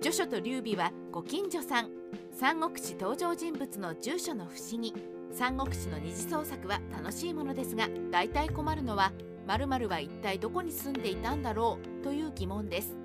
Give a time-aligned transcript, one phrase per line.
[0.00, 1.90] 序書と劉備はご近所さん。
[2.30, 4.94] 三国志登場人物の住所の不思議。
[5.32, 9.12] 三国志の二次創作は楽しいものですが大体困るのは
[9.48, 12.96] 〇〇は一体どこに住んでいたんだろうという疑問です。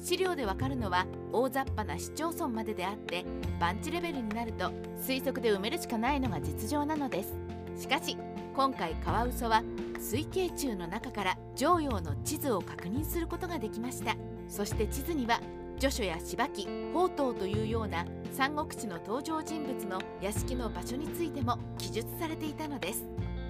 [0.00, 3.24] 資料でわかるのは大雑把な市町村までであって
[3.58, 4.70] 番地レベルになると
[5.02, 7.34] 推測で埋めるしかないのが実情なのです。
[7.76, 8.16] しかし
[8.54, 9.64] 今回カワウソは
[9.98, 14.14] 水系中の中から常用の地図を確認することができました。
[14.48, 15.40] そして地図には
[15.78, 23.04] 序書や柴木宝刀というような三国志の登場人物の屋敷の場所についても記述されていたのです。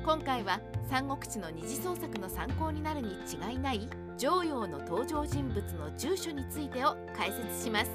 [0.04, 7.90] 今回は三国志の二次創作の参考になるに違いない常用の登場人物の住所についてを解説します。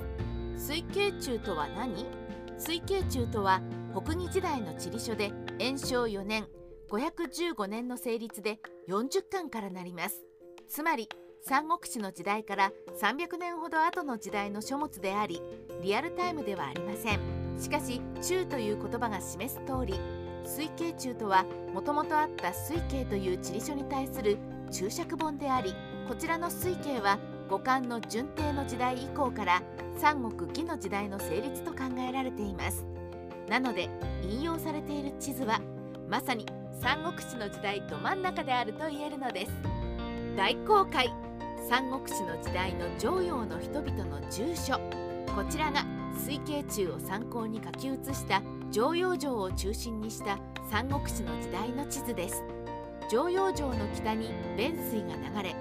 [0.57, 2.05] 水系中とは何？
[2.57, 3.61] 水系中とは
[3.91, 6.45] 北魏時代の地理書で延正4年
[6.89, 10.23] 515年の成立で40巻からなります。
[10.67, 11.09] つまり
[11.43, 15.41] 三国志の時代から300年ほど後の時代の書物であり
[15.81, 17.19] リアルタイムではありません。
[17.59, 19.99] しかし中という言葉が示す通り
[20.45, 24.37] 水系中とはもともとあった水系という地理書に対する
[24.71, 25.73] 注釈本であり
[26.07, 27.19] こちらの水系は
[27.49, 29.61] 五冠の順帝の時代以降から
[29.97, 32.85] 三国魏の時代の成立と考えられています。
[33.49, 33.89] なので
[34.23, 35.59] 引用されている地図は
[36.07, 36.45] まさに
[36.79, 39.51] 三国志の時代ど真ん中であると言えるのです。
[40.37, 41.11] 大公開
[41.71, 44.77] 三国志の時代の常用の人々の住所。
[45.33, 45.85] こちらが
[46.17, 48.41] 水系中を参考に書き写した
[48.71, 50.37] 常用城を中心にした
[50.69, 52.43] 三国志の時代の地図です。
[53.09, 55.55] 常用城の北に弁水が流れ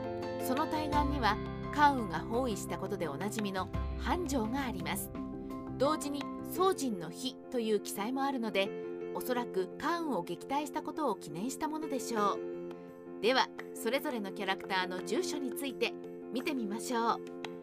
[0.44, 1.36] その対岸には
[1.72, 3.68] 関羽が包囲したことでおなじみの
[4.00, 5.12] 繁盛があります。
[5.78, 8.68] 同時に宗人の日という記載もあるので
[9.14, 12.59] おそらく関羽を撃退したことを記念したものでしょう。
[13.20, 15.92] ではそれぞれのキャラクターの住所について
[16.32, 17.16] 見てみましょう。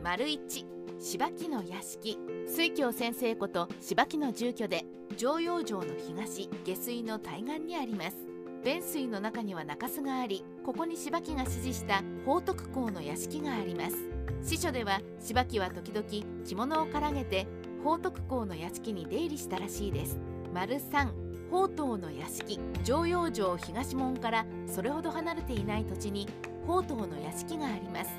[0.03, 0.65] 丸1
[0.99, 2.17] 柴木の屋敷。
[2.47, 4.85] 水京先生こと柴木の住居で
[5.17, 8.17] 常陽城の東下水の対岸にあります。
[8.63, 13.97] 弁水の中には中州がありここに柴木が指示した宝徳公の屋敷があります。
[14.43, 16.07] 司書では柴木は時々
[16.45, 17.47] 着物をからげて
[17.83, 20.19] 宝徳公の屋敷に出入りしたらしいです。
[20.53, 26.27] 丸3宝刀の屋敷常陽城東門からそれほど離れていない土地に
[26.65, 28.11] 宝刀の屋敷があります。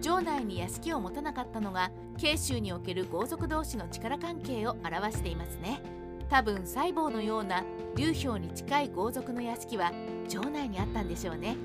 [0.00, 5.80] 城内に屋敷を持たなかったのが慶州における豪族同士の力関係を表していますね。
[6.28, 7.64] 多分細胞のような
[7.96, 9.92] 流氷に近い豪族の屋敷は
[10.28, 11.56] 城内にあったんでしょうね。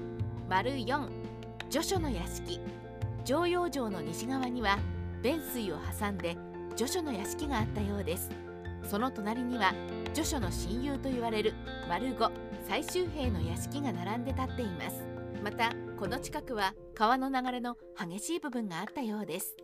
[0.49, 1.07] 丸4
[1.69, 2.59] 序書の屋敷。
[3.25, 4.77] 常陽城の西側には
[5.21, 6.37] 弁水を挟んで
[6.75, 8.29] 序書の屋敷があったようです。
[8.83, 9.73] その隣には
[10.13, 11.53] 序書の親友と言われる
[11.89, 12.31] 丸5
[12.67, 15.03] 最終兵の屋敷が並んで立っています。
[15.43, 19.55] またこの近くは川の流れの激しい部分があったようです。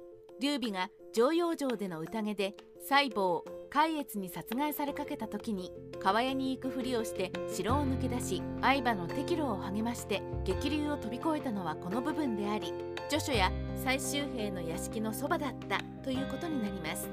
[0.42, 5.72] 劉備が常陽城での宴で細胞海越に殺害されかけた時に
[6.02, 12.74] 川屋に行くふりをして城を抜け出し相場の適路を励まして激流を飛び越えたのはこの部分であり
[13.10, 17.10] 序書や最終兵の屋敷のそばだったということになります。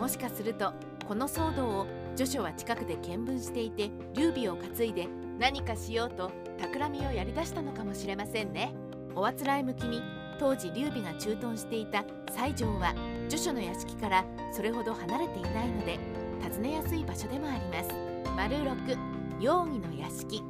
[0.00, 0.72] もしかすると
[1.06, 1.86] この騒動を
[2.18, 5.06] 序書は近くで見聞していて劉備を担いで
[5.38, 8.74] 何かしようと企みをやりだしたのかもしれませんね。
[9.14, 10.02] おあつらい向きに
[10.40, 12.04] 当時劉備が駐屯していた
[12.36, 12.92] 西条は
[13.28, 16.00] 序書の屋敷からそれほど離れていないので
[16.42, 17.94] 訪ねやすい場所でもあります。
[18.36, 18.98] 丸6
[19.40, 20.42] 容疑の屋敷。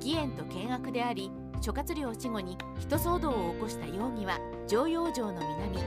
[0.00, 5.78] 義援と険悪であり諸葛亮死後に人騒動を起こした容疑は常陽城の南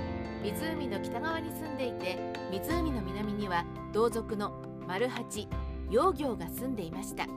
[0.43, 2.17] 湖の北側に住んでいて
[2.49, 5.47] 湖の南には同族の丸八
[5.89, 7.27] 養業が住んでいました。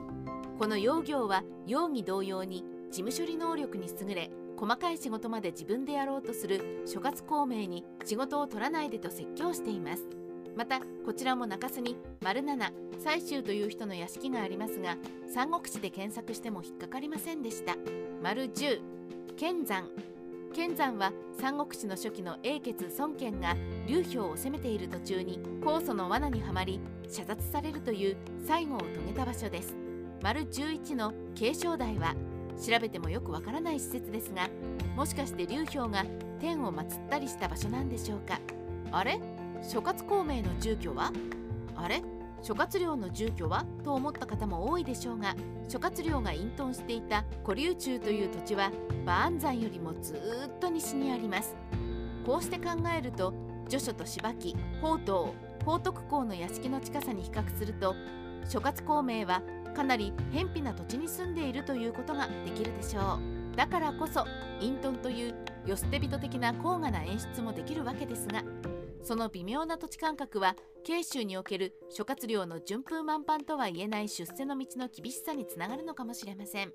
[0.57, 10.03] この養業は容疑同様に事務処理能力に優れ細かい仕事まで自分でやろうとする諸葛孔明に仕事を取らないでと説教しています。
[10.55, 14.97] またこちらも中洲に丸七最終という人の屋敷がありますが
[15.33, 17.75] 三国志で検索しても引っかかりませんでした。
[18.21, 18.81] 丸10
[19.37, 19.89] 剣山
[20.51, 23.55] 剣山は三国志の初期の英傑孫権が
[23.87, 29.75] 劉氷を攻めている途中に酵素の罠にはまり射殺されるという最後を遂げた場所です。
[30.21, 32.15] 丸11の継承台は
[32.63, 34.49] 調べてもよくわからない施設ですが
[34.95, 36.05] もしかして劉氷が
[36.39, 38.39] 天を祀ったりした場所なんでしょうか？
[38.91, 39.19] あれ？
[39.63, 41.11] 諸葛孔明の住居は？
[41.75, 42.03] あれ？
[42.41, 45.35] 諸葛亮の住居はと思った方も多いでしょうが
[45.67, 48.71] 諸葛亮が隠遁していた古流中という土地は
[49.03, 50.13] 馬安山よりもず
[50.47, 51.55] っと西にあります。
[52.25, 53.33] こうして考えると
[53.67, 55.29] 序書と柴木宝刀
[55.59, 57.95] 宝徳公の屋敷の近さに比較すると
[58.47, 59.41] 諸葛孔明は
[59.75, 63.19] かなり偏僻な土地に住んでいるということができるでしょ
[63.53, 63.55] う。
[63.55, 64.25] だからこそ
[64.59, 65.35] 隠遁という
[65.65, 68.43] 世捨て人的な高雅な演出もできるわけですが
[69.03, 76.71] その微妙な土地感覚は慶州における諸葛亮の順風満帆とは言えない出世の道の厳しさにつながるのかもしれません。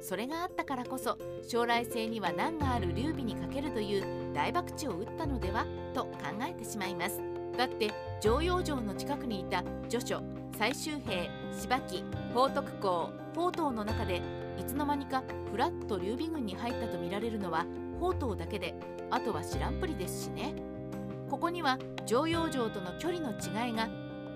[0.00, 6.10] それがあったからこそ将来性には難がある劉備にかけるという大博打を打ったのではと考
[6.48, 7.20] えてしまいます。
[7.56, 10.22] だって常陽城の近くにいた序書
[10.56, 14.22] 最終兵芝木報徳公宝刀の中で
[14.58, 18.74] いつの間にかフラッと劉備軍に入ったとみられるのは宝刀だけで
[19.10, 20.69] あとは知らんぷりですしね。
[21.30, 23.88] ここには常陽城との距離の違いが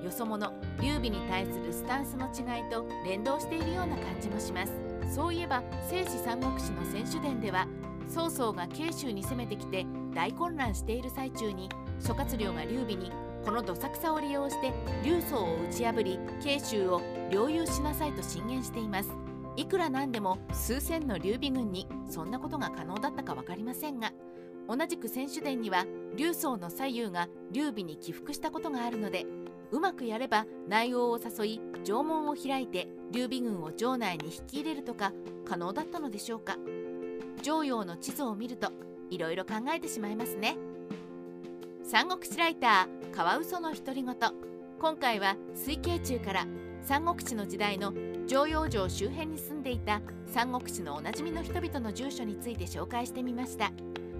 [0.03, 4.73] よそ者劉備に対するスタンスの違いと連動しているような感じもします。
[5.13, 7.67] そういえば聖史三国志の選手伝では
[8.09, 11.69] 曹操が慶州に攻めてきて大混乱している最中に
[11.99, 13.11] 諸葛亮が劉備に
[13.45, 19.11] このどさくさを利用して劉曹を打ち破り慶州を領有しなさいと進言しています。
[19.57, 24.13] いくらなんでも数千の劉備軍にそんなことが可能だったか分かりませんが
[24.69, 25.85] 同じく選手伝には
[26.17, 29.27] 劉曹の左右が劉備に起伏したことがあるので
[29.71, 35.13] うまくやれば内王を誘い城門を開いて劉備軍を城内に引き入れるとか
[35.45, 36.57] 可能だったのでしょうか。
[37.43, 38.73] 城陽の地図を見ると
[39.11, 40.57] いろいろ考えてしまいますね。
[41.83, 44.17] 三国志ライターカワウソの独り言。
[44.81, 46.47] 今回は水慶中から
[46.83, 47.93] 三国志の時代の
[48.27, 53.73] 常陽城周辺に住んでいた三国志のおなじみの人々の住所について紹介してみました。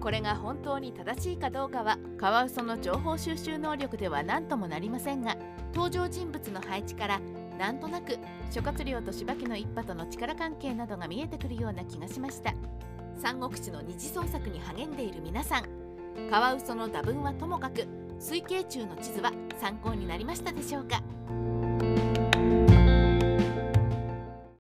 [0.05, 5.35] これが本当に正しいかどうかはカワウソの情報収集能力では何ともなりませんが
[5.73, 7.21] 登場人物の配置から
[7.59, 8.19] なんとなく
[8.51, 12.53] 諸葛亮と柴家の一派との力関係などが見えてくるような気がしました。
[13.17, 15.65] 三国志の二次創作に励んでいる皆さん
[16.31, 17.87] カワウソの打分はともかく
[18.21, 21.01] 水慶中の地図は参考になりましたでしょうか？